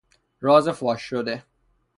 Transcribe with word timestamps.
راز 0.39 0.69
فاش 0.69 1.01
شده 1.01 1.43